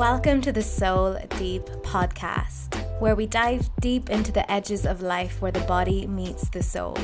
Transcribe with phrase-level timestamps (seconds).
[0.00, 5.42] Welcome to the Soul Deep podcast, where we dive deep into the edges of life
[5.42, 6.96] where the body meets the soul.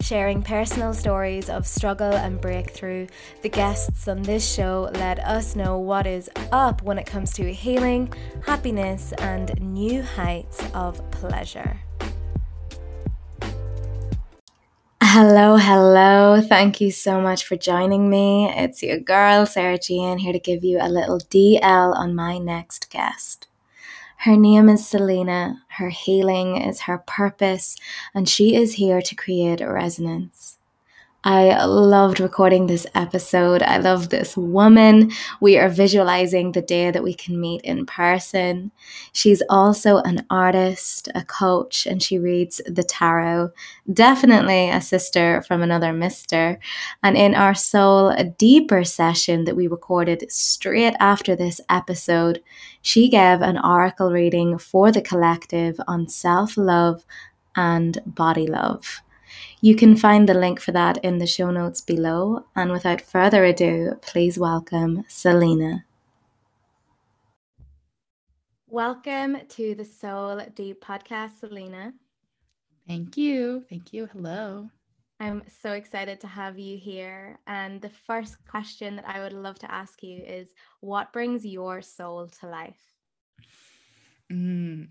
[0.00, 3.06] Sharing personal stories of struggle and breakthrough,
[3.42, 7.52] the guests on this show let us know what is up when it comes to
[7.52, 8.12] healing,
[8.44, 11.83] happiness, and new heights of pleasure.
[15.16, 16.40] Hello, hello.
[16.40, 18.50] Thank you so much for joining me.
[18.50, 22.90] It's your girl, Sarah Jean, here to give you a little DL on my next
[22.90, 23.46] guest.
[24.16, 27.76] Her name is Selena, her healing is her purpose,
[28.12, 30.53] and she is here to create resonance.
[31.26, 33.62] I loved recording this episode.
[33.62, 35.10] I love this woman.
[35.40, 38.70] We are visualizing the day that we can meet in person.
[39.14, 43.52] She's also an artist, a coach, and she reads the tarot.
[43.90, 46.58] Definitely a sister from another mister.
[47.02, 52.42] And in our soul, a deeper session that we recorded straight after this episode,
[52.82, 57.02] she gave an oracle reading for the collective on self love
[57.56, 59.00] and body love.
[59.64, 62.44] You can find the link for that in the show notes below.
[62.54, 65.86] And without further ado, please welcome Selena.
[68.68, 71.94] Welcome to the Soul Deep podcast, Selena.
[72.86, 73.64] Thank you.
[73.70, 74.06] Thank you.
[74.12, 74.68] Hello.
[75.18, 77.38] I'm so excited to have you here.
[77.46, 80.48] And the first question that I would love to ask you is
[80.80, 82.82] what brings your soul to life?
[84.30, 84.88] Mm,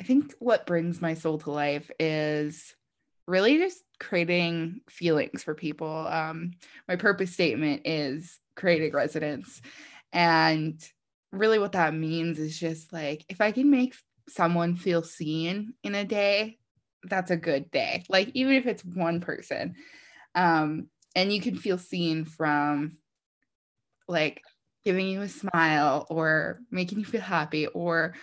[0.00, 2.74] I think what brings my soul to life is
[3.26, 6.06] really just creating feelings for people.
[6.06, 6.52] Um,
[6.88, 9.60] my purpose statement is creating resonance.
[10.12, 10.82] And
[11.30, 13.94] really, what that means is just like if I can make
[14.28, 16.58] someone feel seen in a day,
[17.04, 18.04] that's a good day.
[18.08, 19.74] Like, even if it's one person,
[20.34, 22.98] um, and you can feel seen from
[24.08, 24.42] like
[24.84, 28.14] giving you a smile or making you feel happy or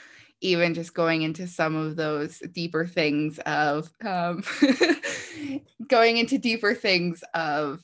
[0.41, 4.43] even just going into some of those deeper things of um,
[5.87, 7.81] going into deeper things of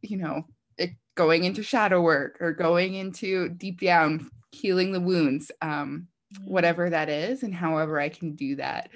[0.00, 0.44] you know
[0.76, 6.48] it, going into shadow work or going into deep down healing the wounds um, mm.
[6.48, 8.90] whatever that is and however i can do that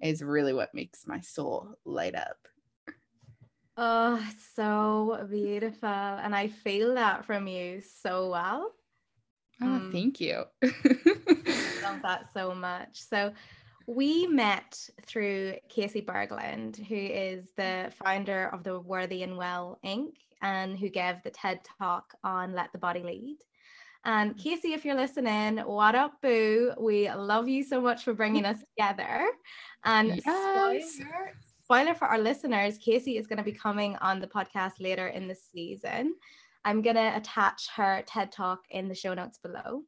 [0.00, 2.36] is really what makes my soul light up
[3.76, 4.22] oh
[4.54, 8.72] so beautiful and i feel that from you so well
[9.62, 10.44] Oh, um, thank you.
[11.82, 13.00] love that so much.
[13.00, 13.32] So
[13.86, 20.14] we met through Casey Berglund, who is the founder of the Worthy and Well Inc.
[20.40, 23.38] and who gave the TED talk on Let the Body Lead.
[24.04, 26.72] And Casey, if you're listening, what up, boo?
[26.78, 29.26] We love you so much for bringing us together.
[29.84, 30.94] And yes.
[30.94, 35.08] spoiler, spoiler for our listeners, Casey is going to be coming on the podcast later
[35.08, 36.14] in the season.
[36.64, 39.82] I'm going to attach her TED Talk in the show notes below.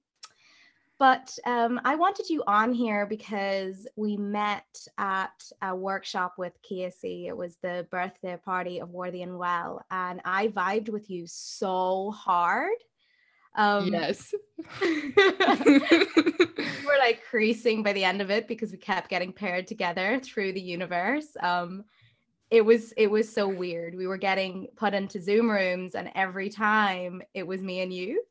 [0.98, 4.64] But um, I wanted you on here because we met
[4.96, 7.26] at a workshop with Casey.
[7.26, 12.12] It was the birthday party of Worthy and Well, and I vibed with you so
[12.12, 12.76] hard.
[13.56, 14.32] Um, yes.
[14.80, 15.12] we
[16.86, 20.52] were like creasing by the end of it because we kept getting paired together through
[20.52, 21.36] the universe.
[21.40, 21.84] Um,
[22.54, 23.97] it was it was so weird.
[23.97, 28.22] We were getting put into Zoom rooms, and every time it was me and you.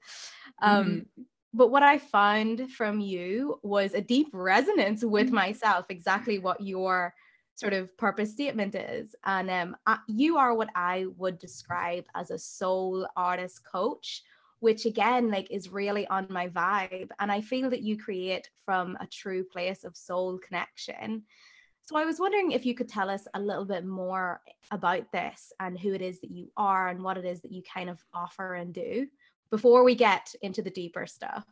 [0.62, 1.22] Um, mm-hmm.
[1.54, 5.36] But what I found from you was a deep resonance with mm-hmm.
[5.36, 7.14] myself, exactly what your
[7.56, 9.14] sort of purpose statement is.
[9.26, 14.24] And um, I, you are what I would describe as a soul artist coach,
[14.62, 17.10] which again, like, is really on my vibe.
[17.20, 21.24] And I feel that you create from a true place of soul connection.
[21.86, 25.52] So I was wondering if you could tell us a little bit more about this
[25.60, 28.02] and who it is that you are and what it is that you kind of
[28.14, 29.08] offer and do
[29.52, 31.46] before we get into the deeper stuff.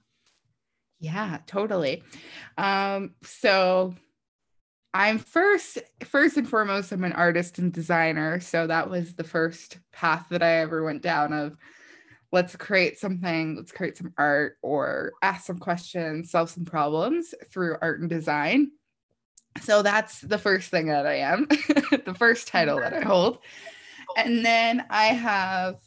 [1.02, 2.04] Yeah, totally.
[2.58, 3.94] Um, so
[4.94, 9.80] I'm first first and foremost I'm an artist and designer, so that was the first
[9.92, 11.58] path that I ever went down of
[12.32, 17.76] let's create something, let's create some art or ask some questions, solve some problems through
[17.82, 18.72] art and design
[19.60, 23.40] so that's the first thing that I am, the first title that I hold.
[24.16, 25.78] And then I have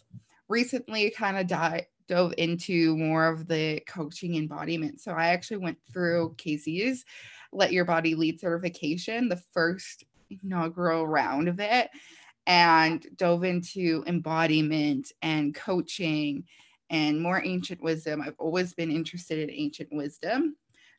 [0.49, 5.00] recently kind of di- dove into more of the coaching embodiment.
[5.00, 7.05] So I actually went through Casey's
[7.52, 11.90] Let Your Body Lead certification, the first inaugural round of it,
[12.46, 16.44] and dove into embodiment and coaching
[16.90, 18.20] and more ancient wisdom.
[18.20, 20.56] I've always been interested in ancient wisdom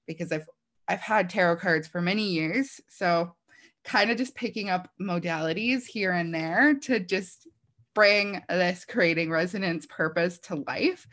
[0.07, 0.47] because I've
[0.87, 2.79] I've had tarot cards for many years.
[2.89, 3.35] So
[3.83, 7.47] kind of just picking up modalities here and there to just
[7.93, 11.07] bring this creating resonance purpose to life.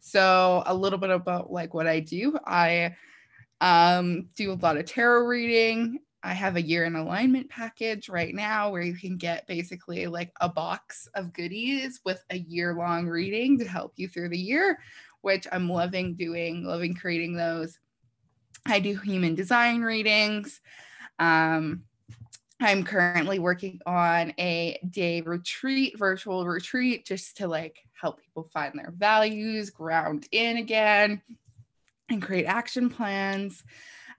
[0.00, 2.36] So a little bit about like what I do.
[2.46, 2.96] I
[3.60, 6.00] um, do a lot of tarot reading.
[6.22, 10.32] I have a year in alignment package right now where you can get basically like
[10.40, 14.78] a box of goodies with a year long reading to help you through the year,
[15.20, 17.78] which I'm loving doing, loving creating those.
[18.66, 20.60] I do human design readings.
[21.18, 21.84] Um,
[22.60, 28.78] I'm currently working on a day retreat, virtual retreat, just to like help people find
[28.78, 31.20] their values, ground in again,
[32.08, 33.62] and create action plans.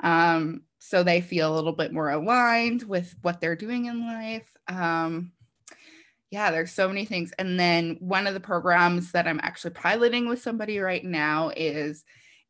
[0.02, 4.48] Um, so they feel a little bit more aligned with what they're doing in life.
[4.68, 5.32] Um,
[6.30, 7.32] yeah, there's so many things.
[7.40, 12.04] And then one of the programs that I'm actually piloting with somebody right now is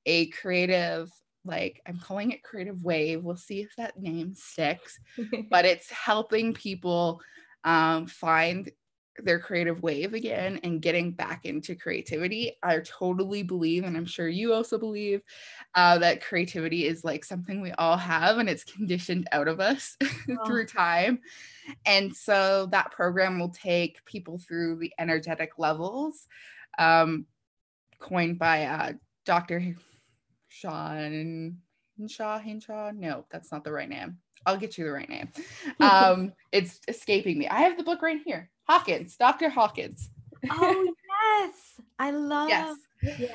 [0.06, 1.12] a creative,
[1.46, 3.24] like I'm calling it creative wave.
[3.24, 5.00] We'll see if that name sticks,
[5.50, 7.22] but it's helping people
[7.64, 8.72] um, find
[9.24, 12.58] their creative wave again and getting back into creativity.
[12.62, 15.22] I totally believe, and I'm sure you also believe,
[15.74, 19.96] uh, that creativity is like something we all have and it's conditioned out of us
[20.04, 20.46] oh.
[20.46, 21.20] through time.
[21.86, 26.28] And so that program will take people through the energetic levels
[26.78, 27.26] um,
[28.00, 28.94] coined by uh,
[29.26, 29.76] Dr.
[30.56, 31.58] Sean
[31.98, 32.92] Hinshaw, Hinshaw.
[32.92, 34.18] No, that's not the right name.
[34.46, 35.30] I'll get you the right name.
[35.82, 37.48] Um, it's escaping me.
[37.48, 38.50] I have the book right here.
[38.64, 39.50] Hawkins, Dr.
[39.50, 40.10] Hawkins.
[40.50, 40.94] Oh,
[41.44, 41.82] yes.
[42.00, 42.78] I love Yes.
[43.20, 43.28] Yeah.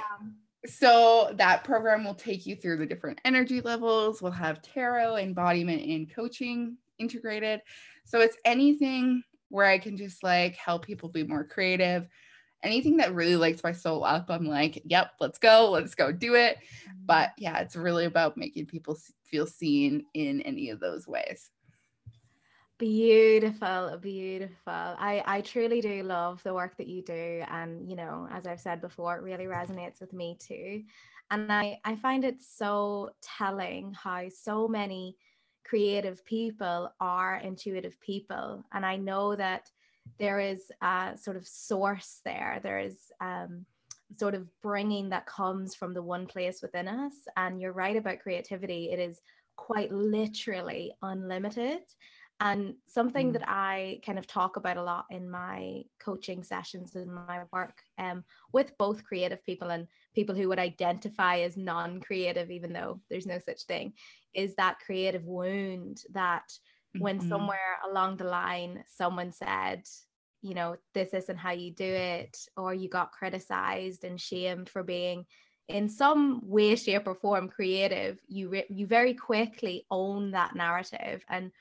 [0.66, 4.22] So that program will take you through the different energy levels.
[4.22, 7.60] We'll have tarot, embodiment, and coaching integrated.
[8.04, 12.06] So it's anything where I can just like help people be more creative.
[12.62, 16.34] Anything that really lights my soul up, I'm like, yep, let's go, let's go do
[16.34, 16.58] it.
[16.58, 17.06] Mm-hmm.
[17.06, 21.50] But yeah, it's really about making people feel seen in any of those ways.
[22.80, 24.56] Beautiful, beautiful.
[24.66, 28.60] I I truly do love the work that you do and you know, as I've
[28.60, 30.84] said before, it really resonates with me too.
[31.30, 35.18] And I I find it so telling how so many
[35.62, 39.70] creative people are intuitive people and I know that
[40.18, 42.60] there is a sort of source there.
[42.62, 43.66] There is um
[44.18, 48.18] sort of bringing that comes from the one place within us and you're right about
[48.18, 48.90] creativity.
[48.90, 49.20] It is
[49.56, 51.82] quite literally unlimited
[52.40, 53.32] and something mm.
[53.34, 57.76] that I kind of talk about a lot in my coaching sessions and my work
[57.98, 63.00] um, with both creative people and people who would identify as non creative, even though
[63.10, 63.92] there's no such thing,
[64.34, 66.50] is that creative wound that
[66.94, 67.02] mm-hmm.
[67.02, 69.82] when somewhere along the line someone said,
[70.42, 74.82] you know, this isn't how you do it, or you got criticized and shamed for
[74.82, 75.26] being
[75.68, 81.24] in some way shape or form creative you re- you very quickly own that narrative
[81.28, 81.52] and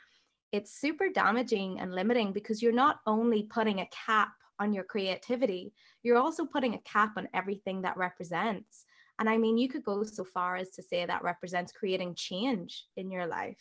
[0.52, 5.74] it's super damaging and limiting because you're not only putting a cap on your creativity,
[6.04, 8.86] you're also putting a cap on everything that represents.
[9.20, 12.86] And I mean, you could go so far as to say that represents creating change
[12.98, 13.60] in your life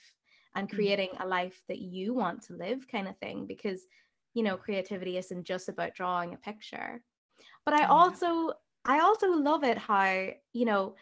[0.58, 0.76] and mm-hmm.
[0.76, 3.86] creating a life that you want to live, kind of thing, because,
[4.34, 7.00] you know, creativity isn't just about drawing a picture.
[7.64, 8.52] But I also,
[8.84, 10.94] I also love it how, you know,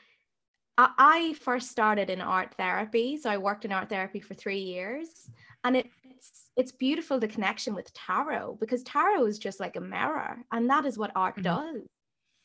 [0.79, 3.17] I first started in art therapy.
[3.17, 5.31] So I worked in art therapy for three years
[5.67, 9.81] and it, it's it's beautiful the connection with tarot because tarot is just like a
[9.81, 11.43] mirror and that is what art mm-hmm.
[11.43, 11.83] does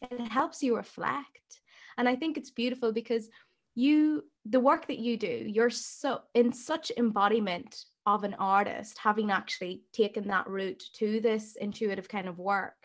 [0.01, 1.62] it helps you reflect
[1.98, 3.30] and i think it's beautiful because
[3.75, 9.32] you the work that you do you're so in such embodiment of an artist having
[9.32, 12.75] actually taken that route to this intuitive kind of work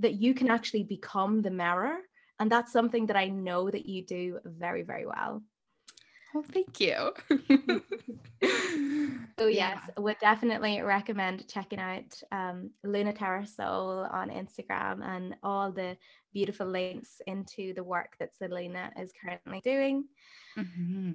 [0.00, 1.96] that you can actually become the mirror.
[2.40, 5.42] And that's something that i know that you do very very well
[6.34, 7.12] well, thank you.
[9.38, 9.78] so yes, yeah.
[9.96, 15.96] would definitely recommend checking out um, Luna Terra Soul on Instagram and all the
[16.32, 20.04] beautiful links into the work that Selena is currently doing.
[20.56, 21.12] Mm-hmm.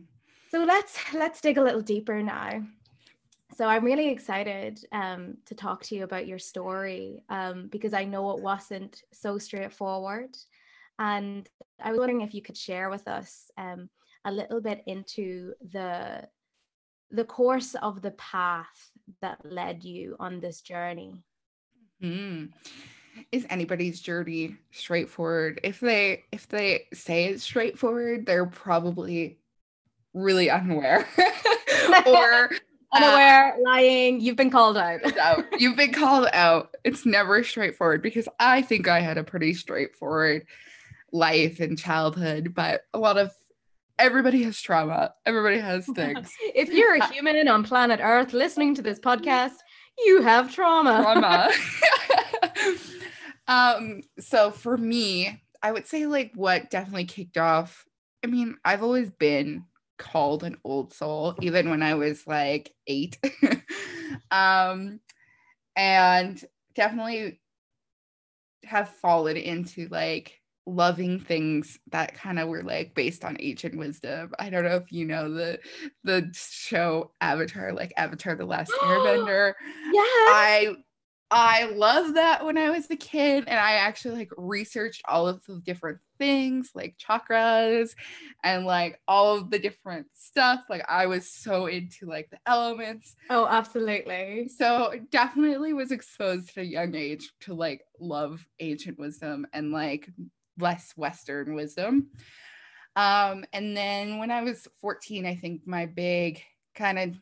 [0.49, 2.63] So let's let's dig a little deeper now.
[3.55, 8.03] So I'm really excited um, to talk to you about your story um, because I
[8.03, 10.35] know it wasn't so straightforward,
[10.97, 11.47] and
[11.81, 13.89] I was wondering if you could share with us um,
[14.25, 16.27] a little bit into the
[17.11, 21.23] the course of the path that led you on this journey.
[22.01, 22.45] Mm-hmm.
[23.31, 25.59] Is anybody's journey straightforward?
[25.63, 29.37] If they if they say it's straightforward, they're probably
[30.13, 31.07] really unaware
[32.05, 32.49] or
[32.93, 34.19] unaware, uh, lying.
[34.19, 35.01] You've been called out.
[35.59, 36.75] You've been called out.
[36.83, 40.45] It's never straightforward because I think I had a pretty straightforward
[41.11, 43.31] life and childhood, but a lot of
[43.99, 45.13] everybody has trauma.
[45.25, 46.31] Everybody has things.
[46.55, 49.55] if you're a human on planet Earth listening to this podcast,
[50.05, 51.01] you have trauma.
[51.01, 51.49] Trauma.
[53.47, 57.85] um, so for me, I would say like what definitely kicked off.
[58.23, 59.65] I mean, I've always been
[59.97, 63.17] called an old soul, even when I was like eight.
[64.31, 64.99] um,
[65.75, 66.43] and
[66.75, 67.39] definitely
[68.63, 74.31] have fallen into like loving things that kind of were like based on ancient wisdom.
[74.39, 75.59] I don't know if you know the
[76.03, 79.53] the show Avatar, like Avatar the Last Airbender.
[79.91, 80.01] yeah.
[80.01, 80.75] I
[81.35, 85.43] I love that when I was a kid and I actually like researched all of
[85.47, 87.95] the different things like chakras
[88.43, 90.61] and like all of the different stuff.
[90.69, 93.15] Like I was so into like the elements.
[93.31, 94.47] Oh, absolutely.
[94.47, 100.07] So definitely was exposed at a young age to like love ancient wisdom and like
[100.59, 102.09] less Western wisdom.
[102.95, 106.41] Um, and then when I was 14, I think my big
[106.75, 107.15] kind of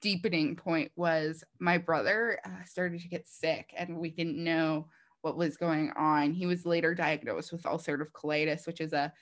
[0.00, 4.88] deepening point was my brother uh, started to get sick and we didn't know
[5.22, 6.32] what was going on.
[6.32, 9.12] He was later diagnosed with ulcerative colitis, which is a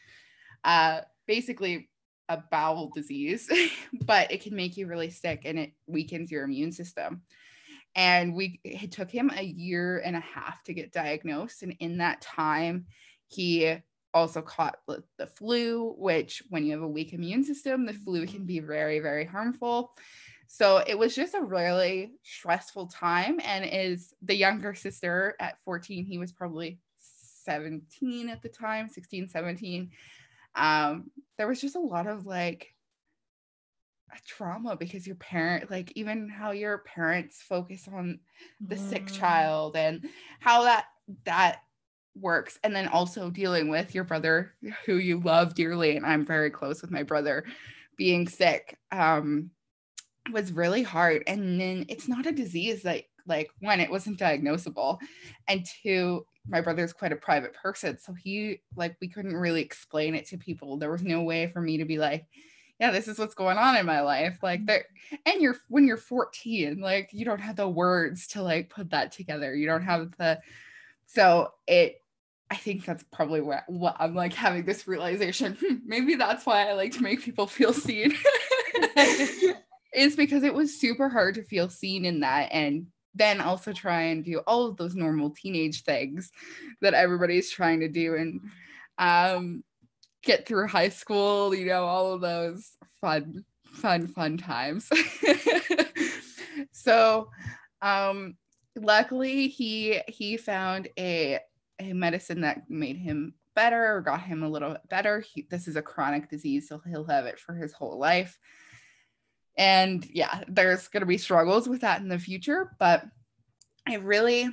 [0.64, 1.88] uh, basically
[2.28, 3.48] a bowel disease,
[4.06, 7.22] but it can make you really sick and it weakens your immune system.
[7.94, 11.62] And we it took him a year and a half to get diagnosed.
[11.62, 12.86] And in that time,
[13.30, 13.76] he
[14.12, 18.44] also caught the flu, which when you have a weak immune system, the flu can
[18.44, 19.92] be very, very harmful.
[20.48, 23.38] So it was just a really stressful time.
[23.44, 26.80] And is the younger sister at 14, he was probably
[27.44, 29.90] 17 at the time, 16, 17.
[30.56, 32.74] Um, there was just a lot of like
[34.26, 38.18] trauma because your parent, like even how your parents focus on
[38.60, 38.90] the mm.
[38.90, 40.08] sick child and
[40.40, 40.86] how that
[41.24, 41.60] that
[42.14, 44.52] works and then also dealing with your brother
[44.84, 47.44] who you love dearly and i'm very close with my brother
[47.96, 49.50] being sick um
[50.32, 51.22] was really hard.
[51.26, 54.98] And then it's not a disease that like one it wasn't diagnosable
[55.46, 60.14] and two my brother's quite a private person so he like we couldn't really explain
[60.14, 60.76] it to people.
[60.76, 62.26] There was no way for me to be like
[62.80, 64.38] yeah this is what's going on in my life.
[64.42, 64.86] Like there
[65.26, 69.12] and you're when you're 14 like you don't have the words to like put that
[69.12, 69.54] together.
[69.54, 70.40] You don't have the
[71.06, 71.99] so it
[72.50, 75.56] I think that's probably what, what I'm like having this realization.
[75.60, 78.14] Hmm, maybe that's why I like to make people feel seen.
[79.94, 84.02] is because it was super hard to feel seen in that and then also try
[84.02, 86.30] and do all of those normal teenage things
[86.80, 88.40] that everybody's trying to do and
[88.98, 89.64] um,
[90.22, 94.88] get through high school, you know, all of those fun, fun, fun times.
[96.72, 97.28] so
[97.82, 98.36] um
[98.76, 101.38] luckily he he found a
[101.82, 105.20] medicine that made him better or got him a little bit better.
[105.20, 108.38] He, this is a chronic disease, so he'll have it for his whole life.
[109.56, 113.04] And yeah, there's going to be struggles with that in the future, but
[113.90, 114.48] it really,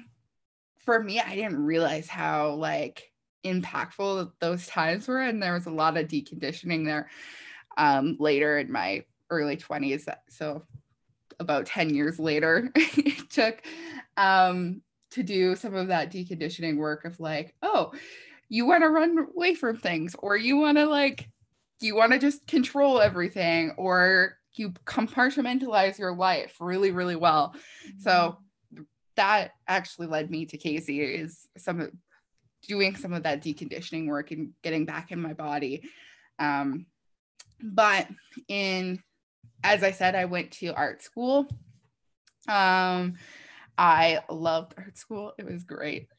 [0.79, 3.11] for me, I didn't realize how like
[3.45, 5.21] impactful those times were.
[5.21, 7.09] And there was a lot of deconditioning there
[7.77, 10.07] um, later in my early 20s.
[10.29, 10.63] So
[11.39, 13.61] about 10 years later, it took
[14.17, 14.81] um,
[15.11, 17.91] to do some of that deconditioning work of like, oh,
[18.49, 21.29] you want to run away from things, or you want to like,
[21.79, 27.53] you want to just control everything, or you compartmentalize your life really, really well.
[27.87, 27.99] Mm-hmm.
[27.99, 28.37] So
[29.15, 31.91] that actually led me to Casey is some of
[32.67, 35.83] doing some of that deconditioning work and getting back in my body.
[36.39, 36.85] Um,
[37.61, 38.07] but
[38.47, 39.01] in
[39.63, 41.47] as I said, I went to art school.
[42.47, 43.15] Um,
[43.77, 45.33] I loved art school.
[45.37, 46.09] It was great.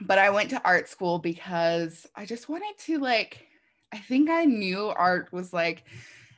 [0.00, 3.46] But I went to art school because I just wanted to like
[3.92, 5.84] I think I knew art was like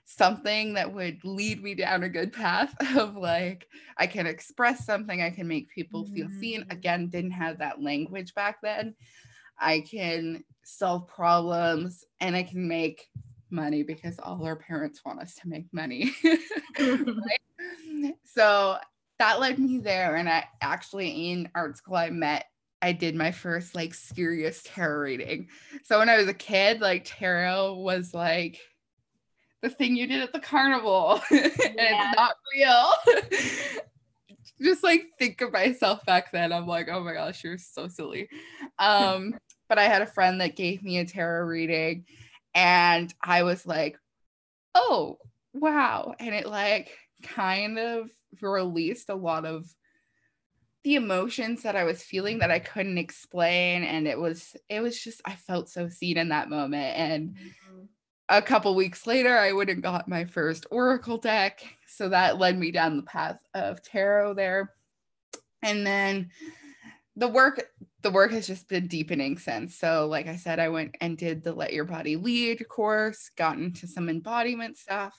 [0.05, 5.23] something that would lead me down a good path of like I can express something,
[5.23, 6.63] I can make people feel seen.
[6.63, 6.73] Mm.
[6.73, 8.95] Again, didn't have that language back then.
[9.59, 13.09] I can solve problems and I can make
[13.51, 16.13] money because all our parents want us to make money.
[16.79, 18.15] right?
[18.25, 18.79] So
[19.19, 20.17] that led me there.
[20.17, 22.47] And I actually in art school I met
[22.85, 25.49] I did my first like serious tarot reading.
[25.85, 28.61] So when I was a kid, like tarot was like
[29.63, 31.23] the thing you did at the carnival.
[31.31, 32.93] and it's not real.
[34.63, 36.53] Just like think of myself back then.
[36.53, 38.29] I'm like, oh my gosh, you're so silly.
[38.79, 39.35] Um,
[39.71, 42.05] but I had a friend that gave me a tarot reading
[42.55, 43.99] and I was like,
[44.75, 45.17] oh
[45.55, 46.15] wow.
[46.21, 46.91] And it like
[47.23, 48.11] kind of
[48.43, 49.67] released a lot of
[50.83, 55.01] the emotions that I was feeling that I couldn't explain and it was it was
[55.01, 57.85] just I felt so seen in that moment and mm-hmm.
[58.29, 62.59] a couple weeks later I would have got my first oracle deck so that led
[62.59, 64.75] me down the path of tarot there
[65.63, 66.31] and then
[67.17, 67.71] the work
[68.05, 69.77] the work has just been deepening since.
[69.77, 73.57] So, like I said, I went and did the Let Your Body Lead course, got
[73.57, 75.15] into some embodiment stuff,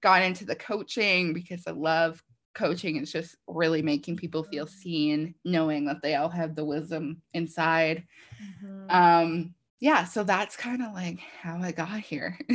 [0.00, 2.22] got into the coaching because I love
[2.54, 2.96] coaching.
[2.96, 8.04] It's just really making people feel seen, knowing that they all have the wisdom inside.
[8.42, 8.90] Mm-hmm.
[8.90, 12.38] Um, yeah, so that's kind of like how I got here.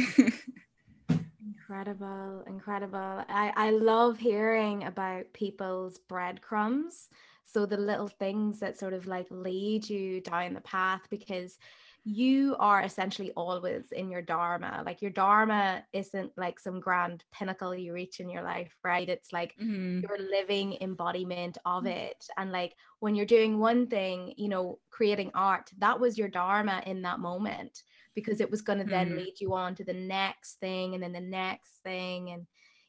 [1.10, 3.24] incredible, incredible.
[3.30, 7.10] I, I love hearing about people's breadcrumbs
[7.54, 11.60] so the little things that sort of like lead you down the path because
[12.06, 17.74] you are essentially always in your dharma like your dharma isn't like some grand pinnacle
[17.74, 20.02] you reach in your life right it's like mm-hmm.
[20.02, 21.96] your living embodiment of mm.
[21.96, 26.28] it and like when you're doing one thing you know creating art that was your
[26.28, 27.84] dharma in that moment
[28.16, 29.20] because it was going to then mm-hmm.
[29.20, 32.46] lead you on to the next thing and then the next thing and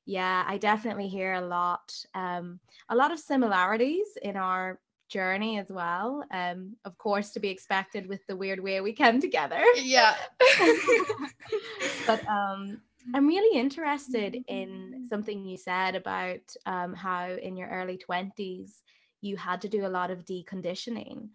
[0.06, 5.70] yeah i definitely hear a lot um, a lot of similarities in our journey as
[5.70, 9.62] well um, of course to be expected with the weird way we came together.
[9.76, 10.14] Yeah.
[12.06, 12.80] But um,
[13.14, 18.82] i'm really interested in something you said about um, how in your early 20s
[19.20, 21.28] you had to do a lot of deconditioning.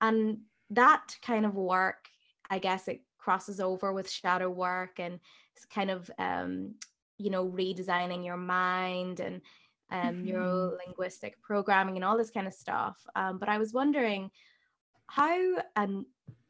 [0.00, 0.38] And
[0.70, 2.08] that kind of work
[2.50, 5.18] i guess it crosses over with shadow work and
[5.54, 6.74] it's kind of um,
[7.18, 9.40] you know redesigning your mind and
[9.90, 10.24] um, mm-hmm.
[10.26, 12.96] neuro linguistic programming and all this kind of stuff.
[13.14, 14.30] Um, but i was wondering
[15.08, 16.04] how and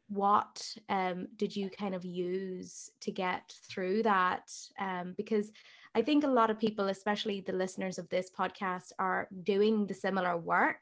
[0.08, 4.50] what um, did you kind of use to get through that?
[4.78, 5.50] Um, because
[5.94, 9.94] i think a lot of people especially the listeners of this podcast are doing the
[9.94, 10.80] similar work.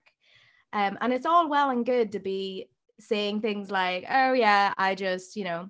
[0.73, 2.69] Um, and it's all well and good to be
[3.01, 5.69] saying things like oh yeah i just you know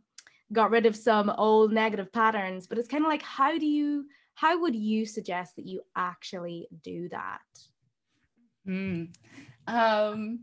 [0.53, 4.07] got rid of some old negative patterns but it's kind of like how do you
[4.35, 7.41] how would you suggest that you actually do that?
[8.67, 9.15] Mm.
[9.67, 10.41] um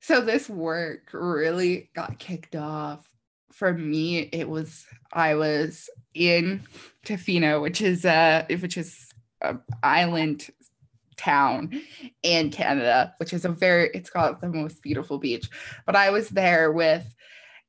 [0.00, 3.08] so this work really got kicked off.
[3.52, 6.62] For me it was i was in
[7.06, 9.10] tofino which is a which is
[9.42, 10.48] an island
[11.16, 11.80] town
[12.22, 15.48] in canada which is a very it's got the most beautiful beach.
[15.86, 17.14] But i was there with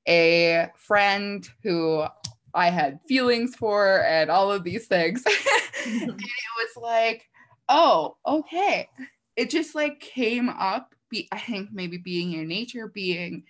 [0.07, 2.05] a friend who
[2.55, 5.23] I had feelings for and all of these things.
[5.85, 7.29] and it was like,
[7.69, 8.89] oh, okay.
[9.35, 10.95] It just like came up.
[11.09, 13.43] Be I think maybe being in nature, being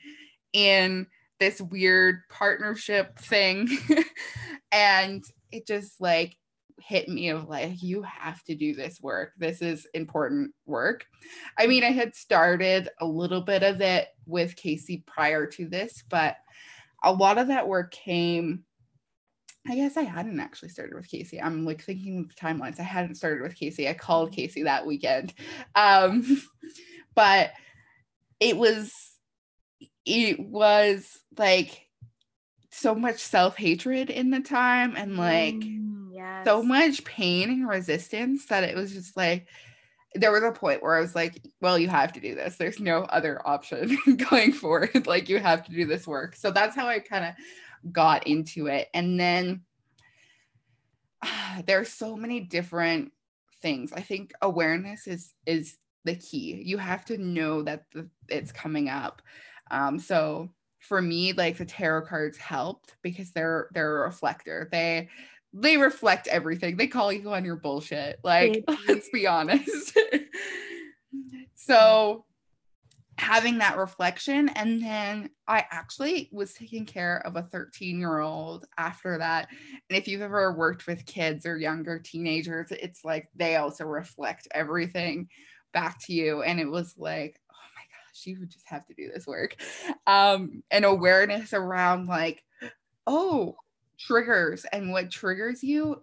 [0.52, 1.08] in
[1.40, 3.70] this weird partnership thing.
[4.72, 6.36] and it just like
[6.80, 11.06] hit me of like you have to do this work this is important work
[11.58, 16.04] i mean i had started a little bit of it with casey prior to this
[16.10, 16.36] but
[17.04, 18.66] a lot of that work came
[19.68, 21.42] I guess I hadn't actually started with Casey.
[21.42, 22.80] I'm like thinking of the timelines.
[22.80, 23.90] I hadn't started with Casey.
[23.90, 24.36] I called mm-hmm.
[24.36, 25.34] Casey that weekend.
[25.74, 26.42] Um,
[27.16, 27.52] but
[28.40, 28.94] it was
[30.06, 31.88] it was like
[32.70, 36.46] so much self-hatred in the time and like mm, yes.
[36.46, 39.48] so much pain and resistance that it was just like
[40.16, 42.56] there was a point where I was like, well, you have to do this.
[42.56, 43.98] There's no other option
[44.30, 45.08] going forward.
[45.08, 46.36] like, you have to do this work.
[46.36, 47.34] So that's how I kind of
[47.92, 48.90] got into it.
[48.94, 49.62] And then
[51.22, 53.12] uh, there are so many different
[53.62, 53.92] things.
[53.94, 56.62] I think awareness is is the key.
[56.64, 59.22] You have to know that the, it's coming up.
[59.72, 64.70] Um, so for me, like the tarot cards helped because they're they're a reflector.
[64.72, 65.10] They
[65.54, 66.76] they reflect everything.
[66.78, 68.20] They call you on your bullshit.
[68.24, 69.98] Like, let's be honest.
[71.56, 72.26] so
[73.18, 74.50] having that reflection.
[74.50, 79.48] And then i actually was taking care of a 13 year old after that.
[79.90, 84.48] And if you've ever worked with kids or younger teenagers it's like they also reflect
[84.52, 85.30] everything
[85.74, 86.42] back to you.
[86.42, 89.56] And it was like oh my gosh you would just have to do this work.
[90.08, 92.44] Um and awareness around like
[93.08, 93.56] oh
[93.98, 96.02] triggers and what triggers you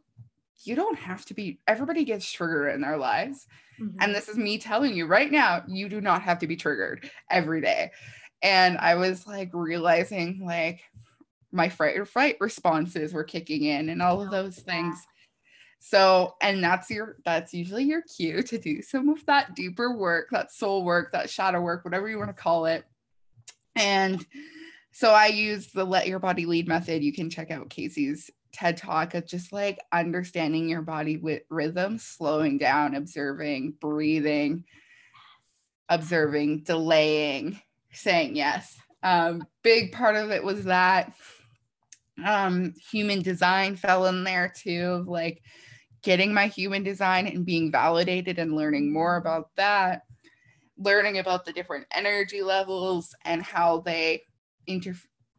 [0.64, 3.46] you don't have to be everybody gets triggered in their lives
[3.81, 3.97] mm-hmm.
[4.01, 7.11] and this is me telling you right now you do not have to be triggered
[7.31, 7.91] every day
[8.43, 10.81] and i was like realizing like
[11.53, 14.97] my fright or flight responses were kicking in and all of oh, those things
[15.79, 20.29] so and that's your that's usually your cue to do some of that deeper work
[20.31, 22.85] that soul work that shadow work whatever you want to call it
[23.75, 24.25] and
[24.93, 27.03] so I use the let your body lead method.
[27.03, 31.99] You can check out Casey's TED talk of just like understanding your body with rhythm,
[31.99, 34.65] slowing down, observing, breathing,
[35.88, 37.61] observing, delaying,
[37.93, 38.77] saying yes.
[39.03, 41.12] Um, big part of it was that
[42.25, 45.43] um, human design fell in there too, of like
[46.03, 50.03] getting my human design and being validated and learning more about that
[50.79, 54.23] learning about the different energy levels and how they
[54.67, 54.95] inter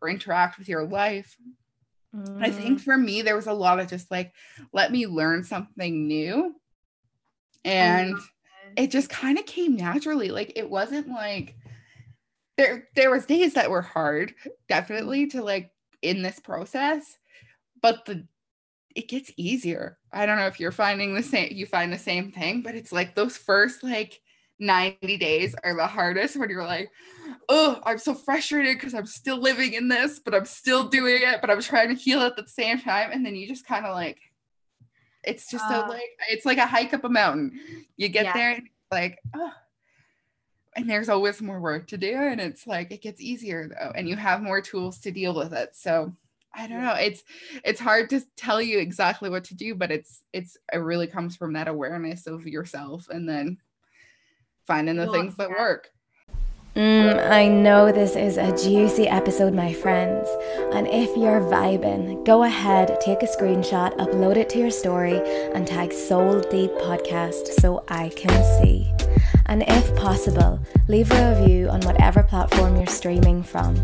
[0.08, 1.38] interact with your life.
[2.16, 2.44] Mm.
[2.44, 2.84] I think mm.
[2.84, 4.34] for me, there was a lot of just like,
[4.72, 6.56] let me learn something new.
[7.66, 8.18] And
[8.76, 10.30] it just kind of came naturally.
[10.30, 11.56] Like it wasn't like
[12.58, 14.34] there there was days that were hard,
[14.68, 15.72] definitely to like
[16.02, 17.18] in this process,
[17.82, 18.28] but the
[18.96, 19.98] it gets easier.
[20.12, 22.92] I don't know if you're finding the same you find the same thing, but it's
[22.92, 24.22] like those first like
[24.60, 26.90] 90 days are the hardest when you're like,
[27.50, 31.42] oh, I'm so frustrated because I'm still living in this, but I'm still doing it,
[31.42, 33.12] but I'm trying to heal at the same time.
[33.12, 34.20] And then you just kind of like,
[35.24, 37.60] it's just uh, so like, it's like a hike up a mountain.
[37.98, 38.34] You get yeah.
[38.34, 39.52] there and like, oh,
[40.76, 42.14] and there's always more work to do.
[42.14, 45.54] And it's like, it gets easier though, and you have more tools to deal with
[45.54, 45.76] it.
[45.76, 46.14] So
[46.56, 46.94] I don't know.
[46.94, 47.24] It's
[47.64, 51.36] it's hard to tell you exactly what to do, but it's it's it really comes
[51.36, 53.58] from that awareness of yourself and then
[54.68, 55.90] finding the things that work.
[56.76, 60.28] Mm, I know this is a juicy episode, my friends.
[60.74, 65.22] And if you're vibing, go ahead, take a screenshot, upload it to your story,
[65.54, 68.92] and tag Soul Deep Podcast so I can see.
[69.46, 73.76] And if possible, leave a review on whatever platform you're streaming from.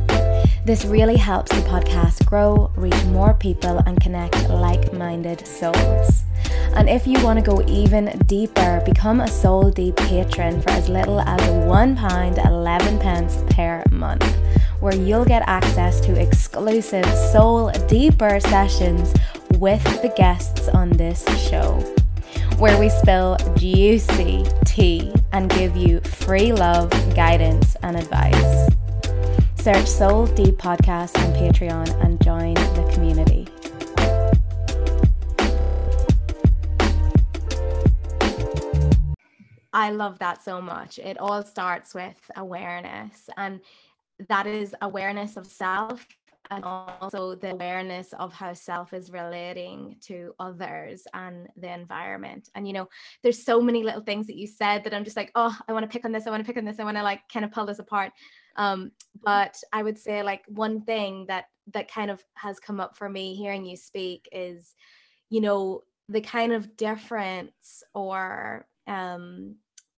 [0.65, 6.23] This really helps the podcast grow, reach more people, and connect like minded souls.
[6.75, 10.87] And if you want to go even deeper, become a Soul Deep patron for as
[10.87, 14.23] little as £1.11 pence per month,
[14.79, 19.13] where you'll get access to exclusive Soul Deeper sessions
[19.57, 21.83] with the guests on this show,
[22.59, 28.67] where we spill juicy tea and give you free love, guidance, and advice.
[29.55, 33.47] Search Soul Deep Podcast on Patreon and join the community.
[39.71, 40.99] I love that so much.
[40.99, 43.61] It all starts with awareness, and
[44.27, 46.05] that is awareness of self
[46.51, 52.49] and also the awareness of how self is relating to others and the environment.
[52.55, 52.87] And you know,
[53.21, 55.83] there's so many little things that you said that I'm just like, oh, I want
[55.83, 57.45] to pick on this, I want to pick on this, I want to like kind
[57.45, 58.11] of pull this apart.
[58.55, 58.91] Um,
[59.23, 63.07] but I would say like one thing that that kind of has come up for
[63.07, 64.73] me hearing you speak is,
[65.29, 69.55] you know, the kind of difference or um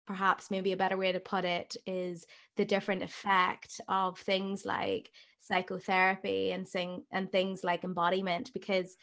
[0.08, 2.26] perhaps maybe a better way to put it is
[2.58, 5.12] the different effect of things like
[5.50, 8.96] psychotherapy and sing and things like embodiment because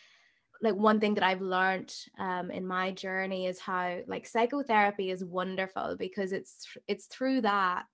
[0.62, 5.22] like one thing that I've learned um, in my journey is how like psychotherapy is
[5.22, 7.86] wonderful because it's it's through that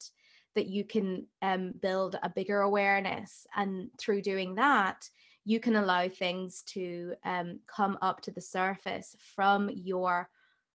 [0.54, 3.46] that you can um, build a bigger awareness.
[3.56, 5.08] And through doing that
[5.44, 10.28] you can allow things to um, come up to the surface from your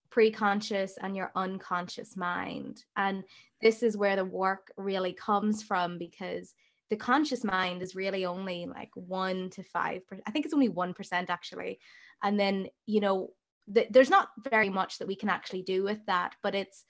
[0.10, 2.84] pre-conscious and your unconscious mind.
[2.96, 3.24] And
[3.62, 6.54] this is where the work really comes from because
[6.90, 10.24] the conscious mind is really only like 1 to 5 percent.
[10.28, 11.80] i think it's only 1% actually.
[12.24, 13.32] And then you know
[13.74, 16.86] th- there's not very much that we can actually do with that but it's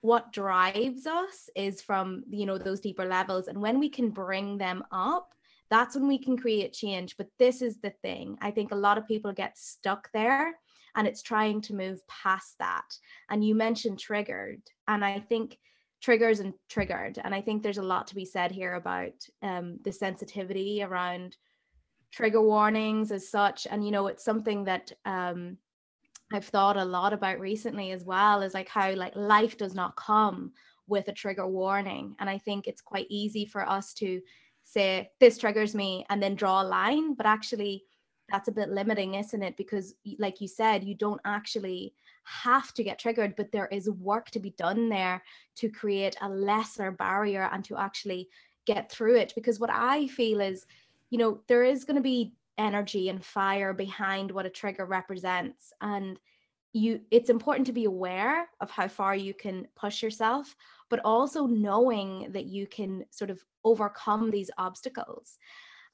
[0.00, 3.48] what drives us is from you know those deeper levels.
[3.48, 5.28] And when we can bring them up
[5.70, 7.16] that's when we can create change.
[7.16, 8.36] But this is the thing.
[8.42, 10.52] I think a lot of people get stuck there
[10.94, 12.84] and it's trying to move past that.
[13.30, 14.60] And you mentioned triggered.
[14.86, 15.58] And i think
[16.02, 17.18] triggers and triggered.
[17.22, 21.36] And i think there's a lot to be said here about um, the sensitivity around
[22.10, 23.66] trigger warnings as such.
[23.70, 25.56] And you know it's something that um,
[26.32, 29.96] i've thought a lot about recently as well is like how like life does not
[29.96, 30.52] come
[30.88, 32.16] with a trigger warning.
[32.18, 34.20] And i think it's quite easy for us to
[34.64, 37.14] say this triggers me and then draw a line.
[37.14, 37.84] But actually
[38.30, 39.56] that's a bit limiting, isn't it?
[39.56, 44.30] Because, like you said, you don't actually have to get triggered, but there is work
[44.30, 45.22] to be done there
[45.56, 48.28] to create a lesser barrier and to actually
[48.66, 49.32] get through it.
[49.34, 50.66] Because what I feel is,
[51.10, 55.72] you know, there is going to be energy and fire behind what a trigger represents.
[55.80, 56.18] And
[56.72, 60.56] you it's important to be aware of how far you can push yourself
[60.88, 65.38] but also knowing that you can sort of overcome these obstacles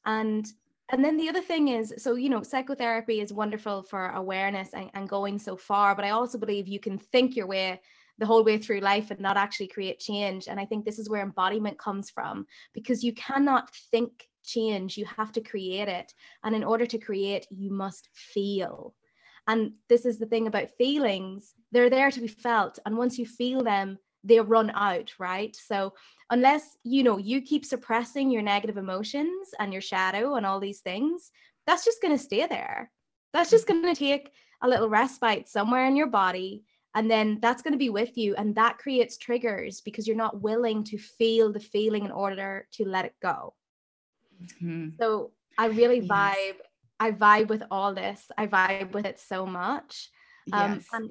[0.07, 0.47] and
[0.91, 4.91] and then the other thing is so you know psychotherapy is wonderful for awareness and,
[4.95, 7.81] and, going so far but i also believe you can think your way
[8.19, 10.49] the whole way through life and not actually create change.
[10.49, 15.05] And i think this is where embodiment comes from because you cannot think change you
[15.05, 16.13] have to create it.
[16.45, 18.95] And in order to create you must feel.
[19.47, 22.79] And this is the thing about feelings they're there to be felt.
[22.85, 25.93] And once you feel them they run out right so
[26.31, 30.81] unless you know you keep suppressing your negative emotions and your shadow and all these
[30.81, 31.31] things
[31.67, 32.91] that's just going to stay there
[33.33, 34.31] that's just going to take
[34.63, 38.35] a little respite somewhere in your body and then that's going to be with you
[38.37, 42.85] and that creates triggers because you're not willing to feel the feeling in order to
[42.85, 43.55] let it go
[44.43, 44.89] mm-hmm.
[45.01, 46.09] so i really yes.
[46.09, 46.57] vibe
[46.99, 50.11] i vibe with all this i vibe with it so much
[50.53, 50.87] um, yes.
[50.93, 51.11] and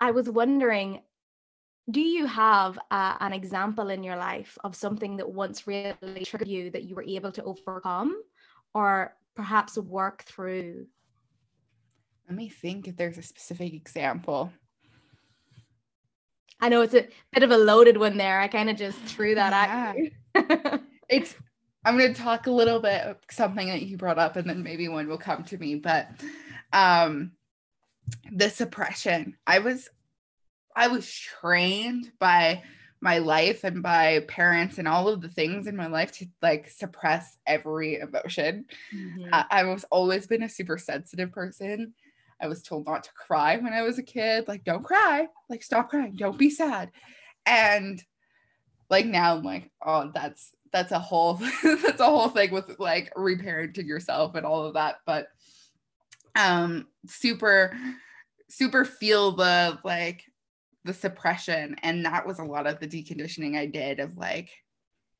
[0.00, 1.00] i was wondering
[1.90, 6.48] do you have uh, an example in your life of something that once really triggered
[6.48, 8.22] you that you were able to overcome
[8.74, 10.86] or perhaps work through
[12.28, 14.50] let me think if there's a specific example
[16.60, 18.40] I know it's a bit of a loaded one there.
[18.40, 19.92] I kind of just threw that yeah.
[19.92, 20.80] at you.
[21.10, 21.34] it's
[21.84, 24.62] I'm going to talk a little bit of something that you brought up and then
[24.62, 26.08] maybe one will come to me, but
[26.72, 27.32] um
[28.32, 29.36] the suppression.
[29.46, 29.90] I was
[30.74, 32.62] I was trained by
[33.00, 36.70] my life and by parents and all of the things in my life to like
[36.70, 38.64] suppress every emotion.
[38.94, 39.28] Mm-hmm.
[39.32, 41.94] Uh, I was always been a super sensitive person
[42.40, 44.48] I was told not to cry when I was a kid.
[44.48, 45.28] Like, don't cry.
[45.48, 46.14] Like, stop crying.
[46.16, 46.90] Don't be sad.
[47.46, 48.02] And
[48.90, 53.12] like now I'm like, oh, that's that's a whole that's a whole thing with like
[53.14, 54.96] reparenting yourself and all of that.
[55.06, 55.28] But
[56.36, 57.76] um super
[58.48, 60.24] super feel the like
[60.84, 64.50] the suppression and that was a lot of the deconditioning I did of like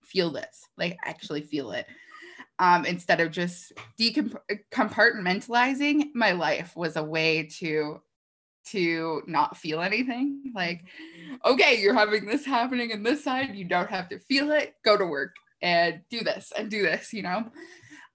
[0.04, 1.86] feel this like actually feel it.
[2.60, 8.00] Um, instead of just decompartmentalizing my life was a way to
[8.66, 10.52] to not feel anything.
[10.54, 10.82] Like
[11.44, 14.96] okay you're having this happening in this side you don't have to feel it go
[14.96, 17.50] to work and do this and do this you know?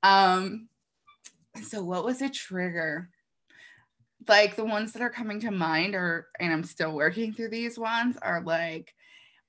[0.03, 0.69] Um
[1.63, 3.09] so what was a trigger
[4.27, 7.77] like the ones that are coming to mind are and i'm still working through these
[7.79, 8.93] ones are like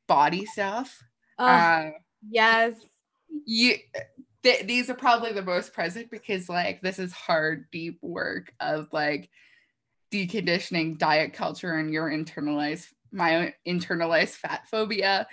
[0.06, 1.02] body stuff
[1.38, 1.90] oh, uh,
[2.28, 2.74] yes.
[3.44, 3.74] you
[4.42, 8.88] th- these are probably the most present because like this is hard deep work of
[8.92, 9.28] like
[10.12, 15.26] deconditioning diet culture and your internalized my internalized fat phobia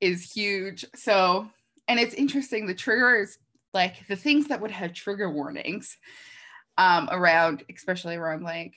[0.00, 0.84] is huge.
[0.94, 1.48] So
[1.88, 3.38] and it's interesting the triggers
[3.72, 5.96] like the things that would have trigger warnings
[6.78, 8.74] um around especially around like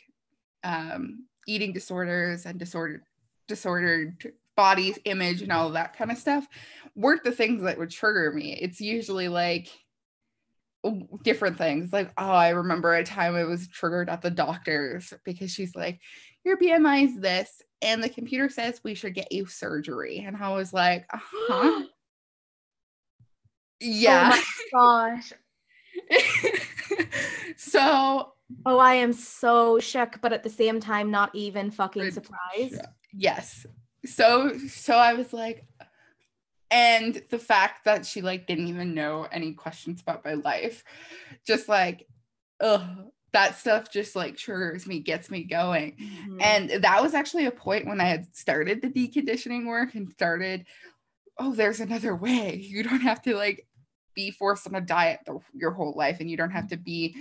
[0.64, 3.02] um eating disorders and disordered
[3.48, 6.46] disordered body image and all of that kind of stuff
[6.96, 8.54] weren't the things that would trigger me.
[8.54, 9.70] It's usually like
[11.24, 11.94] different things.
[11.94, 16.02] Like, oh, I remember a time I was triggered at the doctor's because she's like,
[16.44, 20.24] your BMI is this, and the computer says we should get you surgery.
[20.26, 21.84] And I was like, uh huh.
[23.80, 24.32] yeah.
[24.34, 25.34] Oh my gosh.
[27.58, 28.34] so
[28.66, 32.82] Oh, I am so shook, but at the same time, not even fucking surprised.
[33.14, 33.66] Yes
[34.06, 35.66] so so I was like,
[36.72, 40.84] and the fact that she like didn't even know any questions about my life,
[41.46, 42.08] just like,
[42.62, 45.98] ugh, that stuff just like triggers me, gets me going.
[46.02, 46.42] Mm-hmm.
[46.42, 50.66] And that was actually a point when I had started the deconditioning work and started,
[51.38, 52.56] oh, there's another way.
[52.56, 53.66] You don't have to like
[54.16, 57.16] be forced on a diet the, your whole life, and you don't have to be,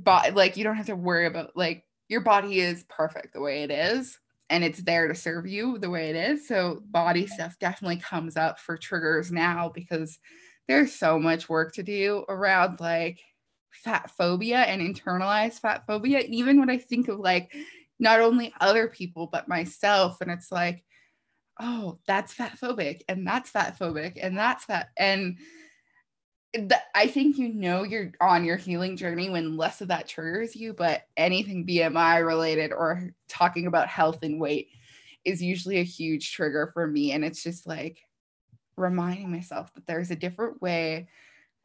[0.00, 3.62] but like you don't have to worry about like your body is perfect the way
[3.62, 4.18] it is
[4.50, 6.48] and it's there to serve you the way it is.
[6.48, 10.18] So body stuff definitely comes up for triggers now because
[10.66, 13.20] there's so much work to do around like
[13.70, 16.20] fat phobia and internalized fat phobia.
[16.20, 17.54] Even when I think of like
[17.98, 20.84] not only other people but myself, and it's like,
[21.60, 25.38] oh, that's fat phobic, and that's fat phobic, and that's fat, and
[26.54, 30.56] the, I think you know you're on your healing journey when less of that triggers
[30.56, 34.68] you, but anything BMI related or talking about health and weight
[35.24, 37.12] is usually a huge trigger for me.
[37.12, 38.00] And it's just like
[38.76, 41.08] reminding myself that there's a different way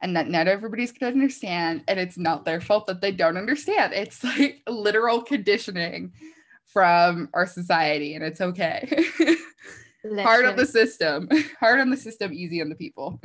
[0.02, 1.84] and that not everybody's gonna understand.
[1.88, 3.94] And it's not their fault that they don't understand.
[3.94, 6.12] It's like literal conditioning
[6.66, 9.06] from our society, and it's okay.
[10.04, 11.28] Hard on the system,
[11.60, 13.20] hard on the system, easy on the people.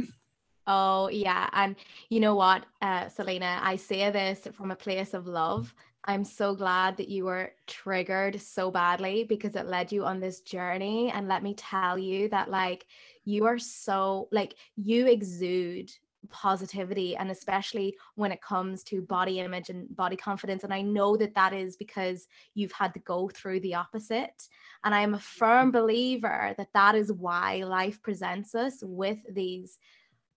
[0.67, 1.49] Oh, yeah.
[1.53, 1.75] And
[2.09, 5.73] you know what, uh, Selena, I say this from a place of love.
[6.05, 10.41] I'm so glad that you were triggered so badly because it led you on this
[10.41, 11.11] journey.
[11.11, 12.85] And let me tell you that, like,
[13.25, 15.91] you are so, like, you exude
[16.29, 21.15] positivity and especially when it comes to body image and body confidence and i know
[21.15, 24.43] that that is because you've had to go through the opposite
[24.83, 29.77] and i am a firm believer that that is why life presents us with these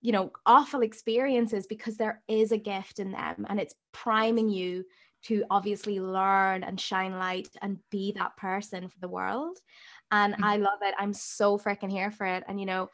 [0.01, 4.85] you know awful experiences because there is a gift in them and it's priming you
[5.23, 9.59] to obviously learn and shine light and be that person for the world
[10.11, 10.45] and mm-hmm.
[10.45, 12.89] i love it i'm so freaking here for it and you know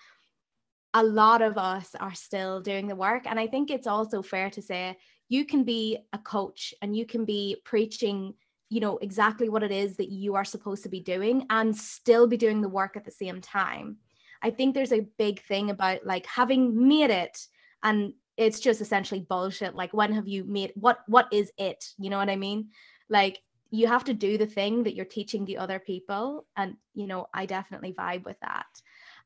[0.94, 4.50] a lot of us are still doing the work and i think it's also fair
[4.50, 4.96] to say
[5.28, 8.34] you can be a coach and you can be preaching
[8.70, 12.26] you know exactly what it is that you are supposed to be doing and still
[12.26, 13.96] be doing the work at the same time.
[14.42, 17.38] I think there's a big thing about like having made it
[17.82, 21.84] and it's just essentially bullshit like when have you made what what is it?
[21.98, 22.68] You know what i mean?
[23.08, 27.06] Like you have to do the thing that you're teaching the other people and you
[27.06, 28.66] know i definitely vibe with that.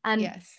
[0.04, 0.52] And yes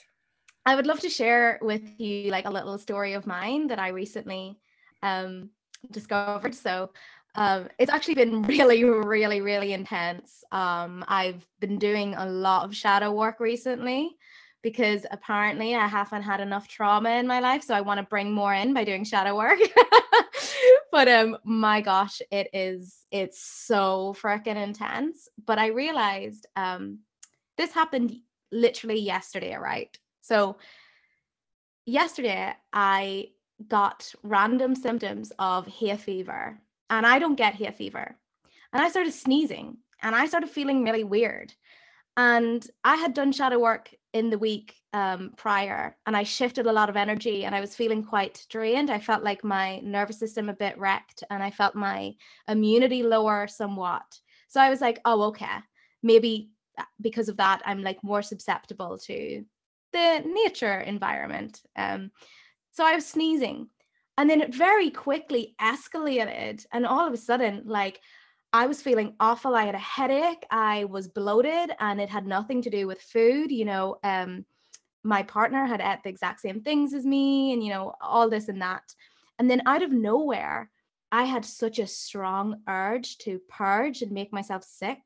[0.66, 3.90] i would love to share with you like a little story of mine that i
[3.90, 4.58] recently
[5.02, 5.50] um
[5.92, 6.90] discovered so
[7.36, 10.44] um, it's actually been really, really, really intense.
[10.52, 14.16] Um, I've been doing a lot of shadow work recently
[14.62, 17.64] because apparently I haven't had enough trauma in my life.
[17.64, 19.60] So I want to bring more in by doing shadow work.
[20.92, 25.28] but um my gosh, it is it's so freaking intense.
[25.46, 27.00] But I realized um
[27.58, 28.16] this happened
[28.54, 29.96] literally yesterday, right?
[30.24, 30.56] So
[31.86, 33.30] yesterday I
[33.68, 36.58] got random symptoms of hay fever
[36.90, 38.16] and I don't get hay fever.
[38.72, 41.54] And I started sneezing and I started feeling really weird.
[42.16, 46.72] And I had done shadow work in the week um, prior and I shifted a
[46.72, 48.90] lot of energy and I was feeling quite drained.
[48.90, 52.14] I felt like my nervous system a bit wrecked and I felt my
[52.48, 54.20] immunity lower somewhat.
[54.48, 55.58] So I was like, oh, okay,
[56.02, 59.44] maybe uh, because of that, I'm like more susceptible to
[59.94, 61.62] the nature environment.
[61.76, 62.12] Um,
[62.72, 63.70] so I was sneezing
[64.18, 66.66] and then it very quickly escalated.
[66.72, 68.00] And all of a sudden, like
[68.52, 69.56] I was feeling awful.
[69.56, 70.46] I had a headache.
[70.52, 73.52] I was bloated, and it had nothing to do with food.
[73.52, 74.46] You know, um,
[75.04, 78.50] my partner had ate the exact same things as me, and you know, all this
[78.50, 78.84] and that.
[79.40, 80.70] And then out of nowhere,
[81.12, 85.00] I had such a strong urge to purge and make myself sick.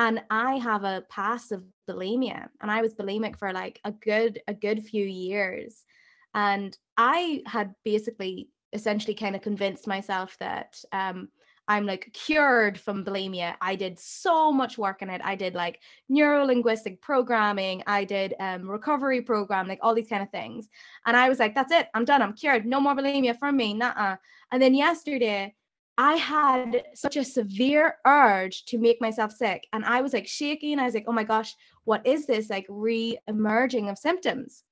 [0.00, 4.40] And I have a past of bulimia, and I was bulimic for like a good
[4.48, 5.84] a good few years.
[6.32, 11.28] And I had basically essentially kind of convinced myself that um,
[11.68, 13.56] I'm like cured from bulimia.
[13.60, 15.20] I did so much work in it.
[15.22, 17.82] I did like neuro linguistic programming.
[17.86, 20.70] I did um, recovery program, like all these kind of things.
[21.04, 21.88] And I was like, that's it.
[21.92, 22.22] I'm done.
[22.22, 22.64] I'm cured.
[22.64, 23.74] No more bulimia from me.
[23.74, 24.16] Nah.
[24.50, 25.54] And then yesterday,
[25.98, 29.66] I had such a severe urge to make myself sick.
[29.72, 30.78] And I was like shaking.
[30.78, 34.64] I was like, oh my gosh, what is this like re emerging of symptoms?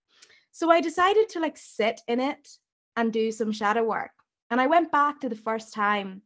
[0.53, 2.49] So I decided to like sit in it
[2.97, 4.11] and do some shadow work.
[4.51, 6.23] And I went back to the first time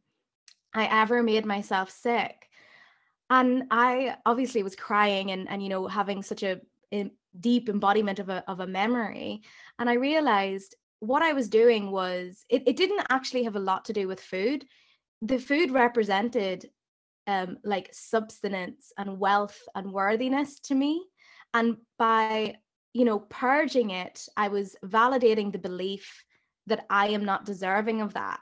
[0.73, 2.47] I ever made myself sick.
[3.29, 6.61] And I obviously was crying and, and you know, having such a,
[7.39, 9.41] deep embodiment of a, of a memory.
[9.79, 13.85] And I realized what I was doing was, it, it didn't actually have a lot
[13.85, 14.65] to do with food.
[15.23, 16.69] The food represented
[17.27, 21.05] um, like substance and wealth and worthiness to me.
[21.53, 22.57] And by
[22.93, 26.23] you know, purging it, I was validating the belief
[26.67, 28.41] that I am not deserving of that.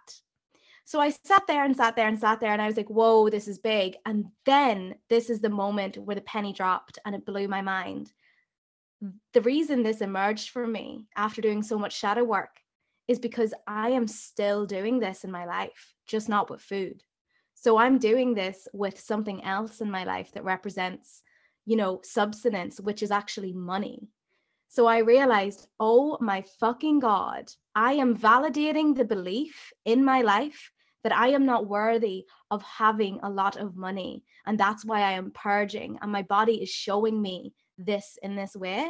[0.83, 3.29] So I sat there and sat there and sat there and I was like, whoa,
[3.29, 3.95] this is big.
[4.05, 8.11] And then this is the moment where the penny dropped and it blew my mind.
[9.33, 12.60] The reason this emerged for me after doing so much shadow work
[13.11, 17.03] is because I am still doing this in my life, just not with food.
[17.53, 21.21] So I'm doing this with something else in my life that represents,
[21.65, 24.07] you know, substance, which is actually money.
[24.69, 30.71] So I realized, oh my fucking God, I am validating the belief in my life
[31.03, 34.23] that I am not worthy of having a lot of money.
[34.45, 35.99] And that's why I am purging.
[36.01, 38.89] And my body is showing me this in this way.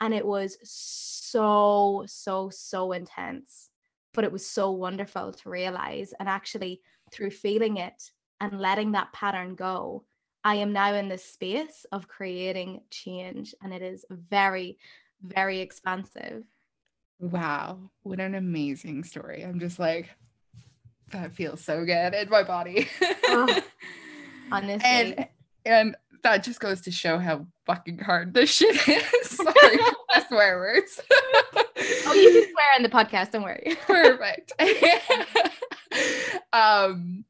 [0.00, 3.70] And it was so, so, so intense.
[4.12, 6.12] But it was so wonderful to realize.
[6.18, 6.80] And actually,
[7.12, 10.04] through feeling it and letting that pattern go,
[10.44, 13.54] I am now in this space of creating change.
[13.62, 14.78] And it is very,
[15.22, 16.44] very expansive.
[17.18, 19.42] Wow, what an amazing story.
[19.42, 20.10] I'm just like,
[21.12, 22.88] that feels so good in my body.
[23.28, 23.62] oh,
[24.52, 24.82] honestly.
[24.84, 25.28] And
[25.64, 29.28] and that just goes to show how fucking hard this shit is.
[29.36, 29.78] Sorry
[30.28, 31.00] swear words.
[31.10, 33.76] oh, you can swear in the podcast, don't worry.
[33.86, 34.52] Perfect.
[36.52, 37.24] um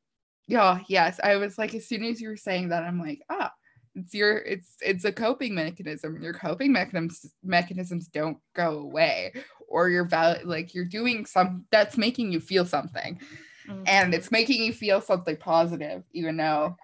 [0.49, 1.18] yeah, yes.
[1.24, 3.53] I was like, as soon as you were saying that, I'm like, ah,
[3.97, 9.32] it's your it's it's a coping mechanism your coping mechanisms mechanisms don't go away
[9.68, 13.18] or you're val- like you're doing some that's making you feel something
[13.66, 13.82] mm-hmm.
[13.87, 16.76] and it's making you feel something positive even though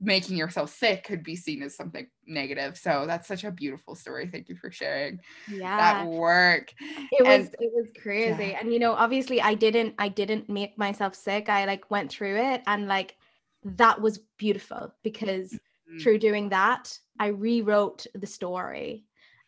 [0.00, 4.28] making yourself sick could be seen as something negative so that's such a beautiful story
[4.30, 5.18] thank you for sharing
[5.50, 6.72] yeah that work
[7.10, 8.58] it and, was it was crazy yeah.
[8.60, 12.36] and you know obviously i didn't i didn't make myself sick i like went through
[12.36, 13.16] it and like
[13.64, 15.58] that was beautiful because
[15.90, 16.02] mm.
[16.02, 19.04] through doing that, I rewrote the story.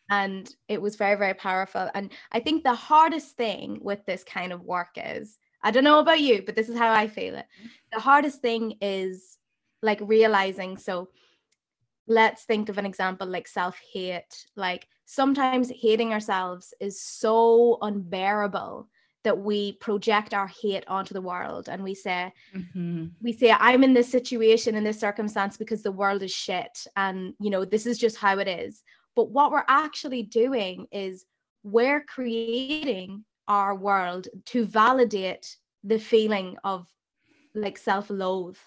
[0.09, 1.89] And it was very, very powerful.
[1.93, 5.99] And I think the hardest thing with this kind of work is I don't know
[5.99, 7.45] about you, but this is how I feel it.
[7.93, 9.37] The hardest thing is
[9.81, 10.77] like realizing.
[10.77, 11.09] So
[12.07, 14.45] let's think of an example like self hate.
[14.55, 18.87] Like sometimes hating ourselves is so unbearable
[19.23, 23.05] that we project our hate onto the world and we say mm-hmm.
[23.21, 27.33] we say i'm in this situation in this circumstance because the world is shit and
[27.39, 28.81] you know this is just how it is
[29.15, 31.25] but what we're actually doing is
[31.63, 36.87] we're creating our world to validate the feeling of
[37.53, 38.57] like self-loathe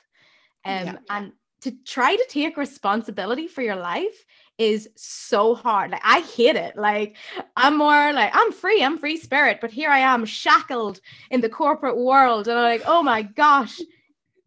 [0.65, 0.97] um, yeah.
[1.11, 4.25] and to try to take responsibility for your life
[4.59, 5.91] is so hard.
[5.91, 6.77] Like I hate it.
[6.77, 7.17] Like
[7.57, 11.01] I'm more like I'm free, I'm free spirit, but here I am shackled
[11.31, 13.81] in the corporate world and I'm like, "Oh my gosh,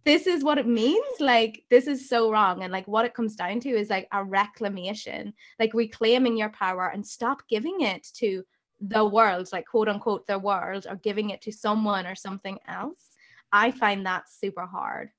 [0.08, 3.36] this is what it means like this is so wrong and like what it comes
[3.36, 8.42] down to is like a reclamation like reclaiming your power and stop giving it to
[8.80, 13.18] the world like quote unquote the world or giving it to someone or something else
[13.52, 15.10] i find that super hard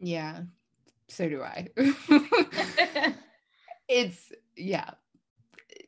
[0.00, 0.40] yeah
[1.08, 1.66] so do i
[3.88, 4.90] it's yeah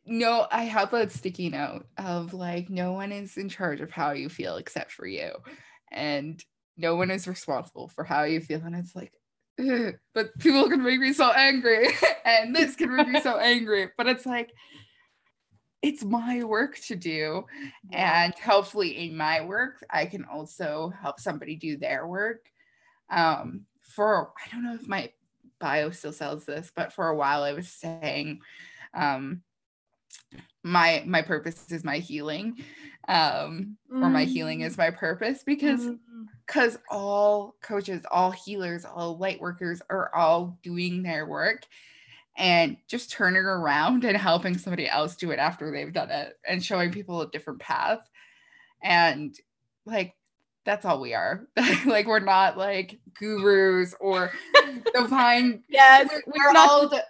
[0.07, 4.11] no i have a sticky note of like no one is in charge of how
[4.13, 5.31] you feel except for you
[5.93, 6.45] and
[6.77, 9.13] no one is responsible for how you feel and it's like
[9.61, 9.95] Ugh.
[10.15, 11.89] but people can make me so angry
[12.25, 14.53] and this can make me so angry but it's like
[15.83, 17.45] it's my work to do
[17.91, 18.25] yeah.
[18.25, 22.47] and hopefully in my work i can also help somebody do their work
[23.11, 23.67] um
[24.01, 25.11] for i don't know if my
[25.61, 28.41] bio still sells this, but for a while I was saying
[28.95, 29.43] um
[30.65, 32.57] my my purpose is my healing
[33.09, 34.03] um mm.
[34.03, 34.79] or my healing is mm.
[34.79, 35.87] my purpose because
[36.47, 36.81] because mm.
[36.91, 41.67] all coaches all healers all light workers are all doing their work
[42.37, 46.65] and just turning around and helping somebody else do it after they've done it and
[46.65, 48.01] showing people a different path
[48.83, 49.37] and
[49.85, 50.15] like
[50.65, 51.47] that's all we are.
[51.87, 54.33] like we're not like gurus or
[54.95, 55.63] divine.
[55.69, 57.05] yes, we're, we're all the,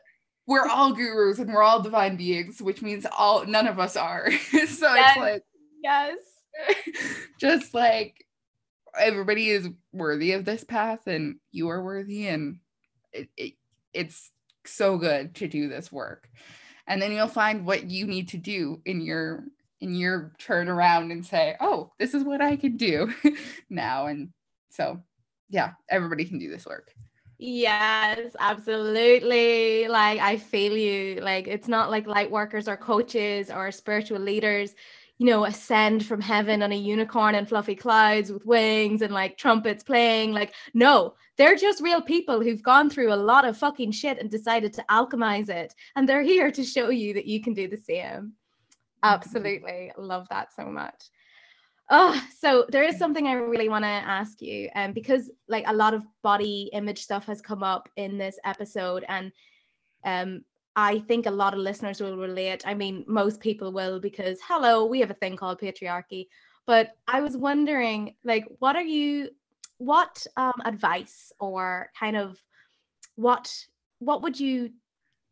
[0.46, 4.30] we're all gurus and we're all divine beings, which means all none of us are.
[4.50, 4.68] so yes.
[4.76, 5.44] it's like
[5.82, 6.16] yes,
[7.40, 8.26] just like
[8.98, 12.58] everybody is worthy of this path, and you are worthy, and
[13.12, 13.54] it, it
[13.92, 14.30] it's
[14.64, 16.28] so good to do this work.
[16.86, 19.44] And then you'll find what you need to do in your
[19.80, 23.12] and you turn around and say, oh, this is what I can do
[23.70, 24.06] now.
[24.06, 24.30] And
[24.70, 25.00] so,
[25.48, 26.92] yeah, everybody can do this work.
[27.38, 29.88] Yes, absolutely.
[29.88, 31.20] Like, I feel you.
[31.22, 34.74] Like, it's not like light workers or coaches or spiritual leaders,
[35.16, 39.38] you know, ascend from heaven on a unicorn and fluffy clouds with wings and like
[39.38, 40.32] trumpets playing.
[40.32, 44.30] Like, no, they're just real people who've gone through a lot of fucking shit and
[44.30, 45.74] decided to alchemize it.
[45.96, 48.34] And they're here to show you that you can do the same.
[49.02, 49.92] Absolutely.
[49.96, 51.10] Love that so much.
[51.90, 54.68] Oh, so there is something I really want to ask you.
[54.74, 58.38] And um, because like a lot of body image stuff has come up in this
[58.44, 59.32] episode, and
[60.04, 60.44] um,
[60.76, 62.62] I think a lot of listeners will relate.
[62.64, 66.28] I mean, most people will because hello, we have a thing called patriarchy.
[66.66, 69.30] But I was wondering, like, what are you
[69.78, 72.38] what um advice or kind of
[73.16, 73.50] what
[73.98, 74.70] what would you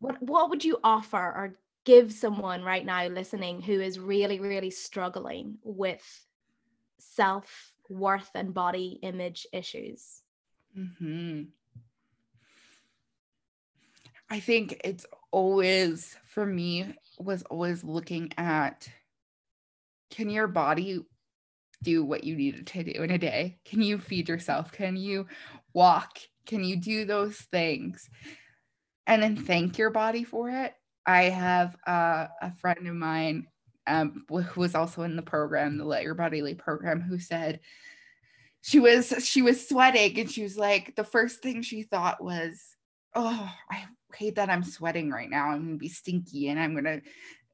[0.01, 1.55] what what would you offer or
[1.89, 6.05] give someone right now listening who is really, really struggling with
[6.99, 10.21] self worth and body image issues?
[10.79, 11.45] Mm-hmm.
[14.29, 18.87] I think it's always, for me, was always looking at
[20.11, 21.01] can your body
[21.83, 23.61] do what you needed to do in a day?
[23.65, 24.73] Can you feed yourself?
[24.73, 25.27] Can you
[25.73, 26.19] walk?
[26.45, 28.11] Can you do those things?
[29.07, 30.75] And then thank your body for it
[31.09, 33.47] I have a friend of mine
[33.87, 37.61] um, who was also in the program, the Let Your Body Lead program, who said
[38.61, 42.63] she was she was sweating and she was like the first thing she thought was,
[43.15, 45.49] "Oh, I hate that I'm sweating right now.
[45.49, 47.01] I'm gonna be stinky and I'm gonna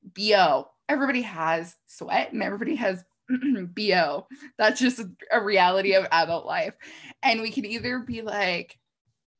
[0.02, 4.26] bo." Everybody has sweat and everybody has bo.
[4.58, 5.00] That's just
[5.30, 6.74] a reality of adult life,
[7.22, 8.76] and we can either be like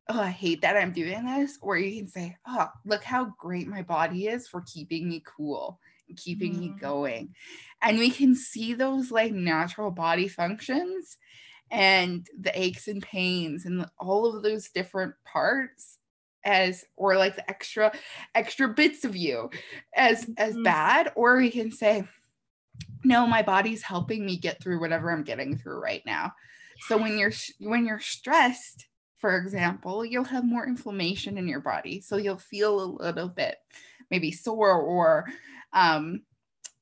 [0.09, 1.59] oh, I hate that I'm doing this.
[1.63, 5.81] Or you can say, oh, look how great my body is for keeping me cool
[6.09, 6.59] and keeping mm.
[6.61, 7.35] me going.
[7.83, 11.17] And we can see those like natural body functions
[11.71, 15.99] and the aches and pains and all of those different parts
[16.45, 17.93] as or like the extra
[18.35, 19.51] extra bits of you
[19.97, 20.63] as as mm-hmm.
[20.63, 22.05] bad or we can say
[23.03, 26.33] no my body's helping me get through whatever i'm getting through right now
[26.81, 28.87] so when you're when you're stressed
[29.25, 32.03] for example, you'll have more inflammation in your body.
[32.03, 33.57] So you'll feel a little bit
[34.11, 35.25] maybe sore or
[35.73, 36.21] um,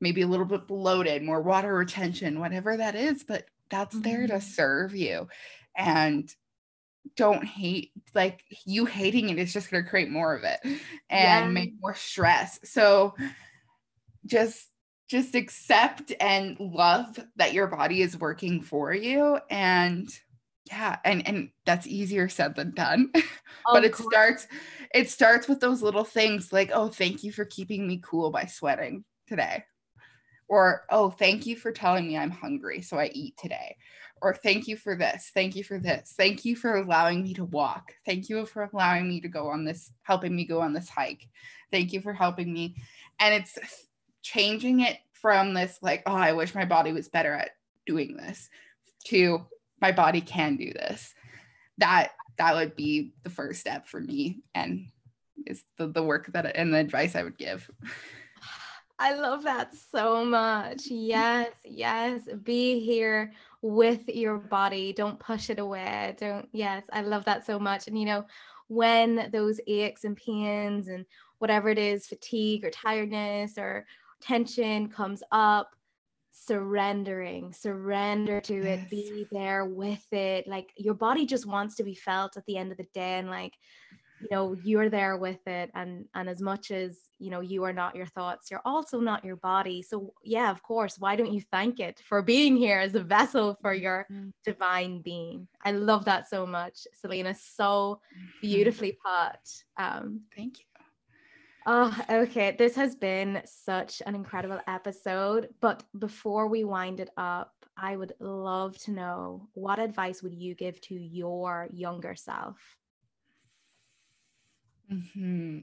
[0.00, 3.22] maybe a little bit bloated, more water retention, whatever that is.
[3.22, 4.02] But that's mm-hmm.
[4.02, 4.50] there to mm-hmm.
[4.50, 5.28] serve you
[5.76, 6.34] and
[7.14, 10.80] don't hate like you hating it is just going to create more of it and
[11.10, 11.46] yeah.
[11.46, 13.14] make more stress so
[14.26, 14.68] just
[15.08, 20.08] just accept and love that your body is working for you and
[20.70, 23.10] yeah and and that's easier said than done.
[23.64, 24.48] But it starts
[24.92, 28.46] it starts with those little things like oh thank you for keeping me cool by
[28.46, 29.64] sweating today.
[30.48, 33.76] Or oh thank you for telling me i'm hungry so i eat today.
[34.20, 37.44] Or thank you for this thank you for this thank you for allowing me to
[37.44, 40.88] walk thank you for allowing me to go on this helping me go on this
[40.88, 41.28] hike
[41.70, 42.74] thank you for helping me.
[43.20, 43.58] And it's
[44.22, 47.50] changing it from this like oh i wish my body was better at
[47.86, 48.50] doing this
[49.04, 49.46] to
[49.82, 51.12] my body can do this.
[51.78, 54.86] That that would be the first step for me and
[55.46, 57.68] is the, the work that and the advice i would give.
[58.98, 60.86] I love that so much.
[60.86, 62.22] Yes yes.
[62.44, 64.92] Be here with your body.
[64.92, 66.14] Don't push it away.
[66.18, 67.88] Don't yes i love that so much.
[67.88, 68.24] And you know
[68.68, 71.04] when those aches and pains and
[71.40, 73.84] whatever it is fatigue or tiredness or
[74.20, 75.74] tension comes up
[76.32, 78.80] surrendering surrender to yes.
[78.80, 82.56] it be there with it like your body just wants to be felt at the
[82.56, 83.52] end of the day and like
[84.22, 87.72] you know you're there with it and and as much as you know you are
[87.72, 91.40] not your thoughts you're also not your body so yeah of course why don't you
[91.50, 94.30] thank it for being here as a vessel for your mm-hmm.
[94.44, 98.26] divine being i love that so much selena so mm-hmm.
[98.40, 100.71] beautifully put um thank you
[101.64, 102.56] Oh, okay.
[102.58, 105.48] This has been such an incredible episode.
[105.60, 110.54] But before we wind it up, I would love to know what advice would you
[110.54, 112.58] give to your younger self?
[114.88, 115.60] Hmm.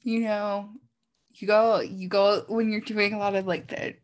[0.00, 0.70] You know,
[1.34, 3.94] you go, you go when you're doing a lot of like the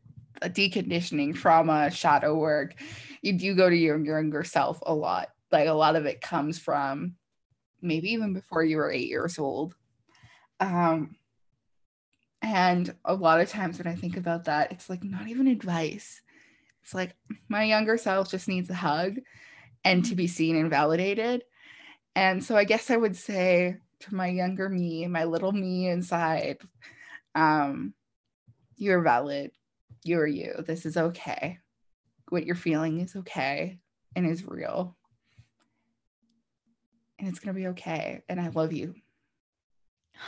[0.42, 2.74] deconditioning, trauma, shadow work.
[3.22, 5.28] You do go to your younger self a lot.
[5.50, 7.16] Like a lot of it comes from
[7.82, 9.74] maybe even before you were eight years old
[10.60, 11.16] um,
[12.42, 16.22] and a lot of times when I think about that, it's like not even advice.
[16.82, 17.14] It's like
[17.48, 19.18] my younger self just needs a hug
[19.84, 21.44] and to be seen and validated.
[22.14, 26.58] And so I guess I would say to my younger me, my little me inside,
[27.34, 27.94] um,
[28.76, 29.52] you're valid.
[30.02, 30.64] You're you.
[30.66, 31.58] This is okay.
[32.30, 33.78] What you're feeling is okay
[34.16, 34.96] and is real.
[37.18, 38.22] And it's going to be okay.
[38.28, 38.94] And I love you.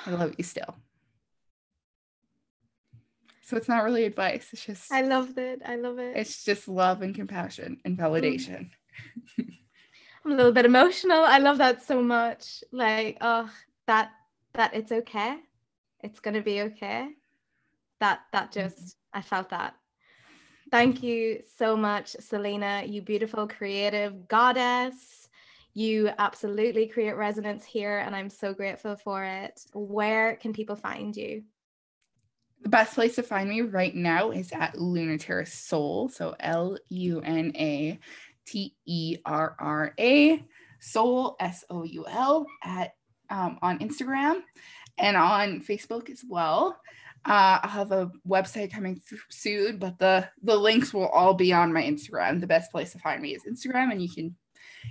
[0.06, 0.76] I love you still.
[3.42, 4.48] So it's not really advice.
[4.52, 5.60] It's just I love it.
[5.64, 6.16] I love it.
[6.16, 8.70] It's just love and compassion and validation.
[9.38, 11.22] I'm a little bit emotional.
[11.24, 12.62] I love that so much.
[12.72, 13.50] Like, oh,
[13.86, 14.12] that
[14.54, 15.36] that it's okay.
[16.00, 17.08] It's gonna be okay.
[18.00, 18.68] That that mm-hmm.
[18.68, 18.96] just.
[19.14, 19.74] I felt that.
[20.70, 25.21] Thank you so much, Selena, you beautiful creative goddess
[25.74, 29.60] you absolutely create resonance here, and I'm so grateful for it.
[29.72, 31.44] Where can people find you?
[32.62, 36.08] The best place to find me right now is at Lunaterra Soul.
[36.10, 37.98] So L U N A
[38.46, 40.44] T E R R A
[40.80, 42.92] Soul S O U L at
[43.30, 44.40] um, on Instagram
[44.98, 46.78] and on Facebook as well.
[47.24, 49.00] Uh, I'll have a website coming
[49.30, 52.40] soon, but the the links will all be on my Instagram.
[52.40, 54.36] The best place to find me is Instagram, and you can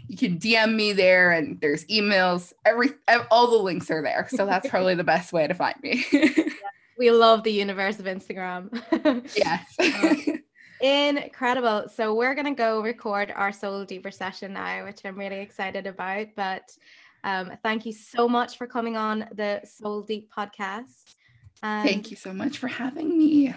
[0.08, 2.90] you can DM me there and there's emails, every
[3.30, 4.28] all the links are there.
[4.30, 6.04] So that's probably the best way to find me.
[6.98, 8.70] we love the universe of Instagram.
[9.36, 9.76] yes.
[9.80, 10.44] Um,
[10.82, 11.88] incredible.
[11.96, 16.28] So we're gonna go record our soul deeper session now, which I'm really excited about.
[16.36, 16.76] But
[17.24, 21.16] um, thank you so much for coming on the Soul Deep podcast.
[21.64, 23.54] Um, thank you so much for having me.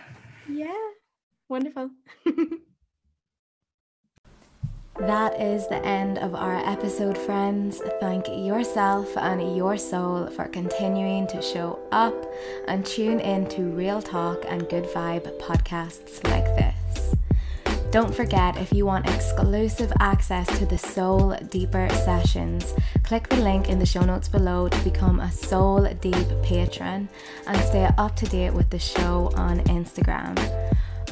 [0.49, 0.91] Yeah,
[1.49, 1.91] wonderful.
[5.01, 7.82] That is the end of our episode, friends.
[7.99, 12.14] Thank yourself and your soul for continuing to show up
[12.68, 17.16] and tune in to Real Talk and Good Vibe podcasts like this.
[17.90, 22.72] Don't forget, if you want exclusive access to the Soul Deeper sessions,
[23.03, 27.09] click the link in the show notes below to become a Soul Deep patron
[27.49, 30.38] and stay up to date with the show on Instagram.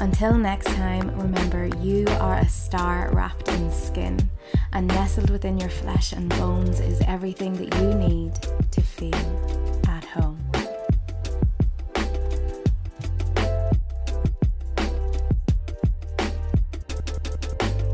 [0.01, 4.19] Until next time, remember you are a star wrapped in skin,
[4.73, 8.33] and nestled within your flesh and bones is everything that you need
[8.73, 9.15] to feel
[9.89, 10.42] at home.